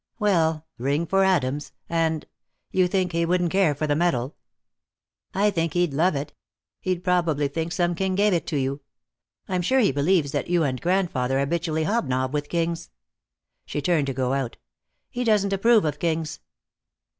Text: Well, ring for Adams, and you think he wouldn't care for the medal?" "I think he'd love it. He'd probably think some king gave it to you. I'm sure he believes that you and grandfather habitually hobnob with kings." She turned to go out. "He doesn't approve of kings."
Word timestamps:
Well, 0.17 0.65
ring 0.79 1.05
for 1.05 1.23
Adams, 1.23 1.73
and 1.87 2.25
you 2.71 2.87
think 2.87 3.11
he 3.11 3.23
wouldn't 3.23 3.51
care 3.51 3.75
for 3.75 3.85
the 3.85 3.95
medal?" 3.95 4.35
"I 5.31 5.51
think 5.51 5.73
he'd 5.73 5.93
love 5.93 6.15
it. 6.15 6.33
He'd 6.79 7.03
probably 7.03 7.47
think 7.47 7.71
some 7.71 7.93
king 7.93 8.15
gave 8.15 8.33
it 8.33 8.47
to 8.47 8.57
you. 8.57 8.81
I'm 9.47 9.61
sure 9.61 9.77
he 9.77 9.91
believes 9.91 10.31
that 10.31 10.47
you 10.49 10.63
and 10.63 10.81
grandfather 10.81 11.37
habitually 11.39 11.83
hobnob 11.83 12.33
with 12.33 12.49
kings." 12.49 12.89
She 13.67 13.79
turned 13.79 14.07
to 14.07 14.13
go 14.13 14.33
out. 14.33 14.57
"He 15.11 15.23
doesn't 15.23 15.53
approve 15.53 15.85
of 15.85 15.99
kings." 15.99 16.39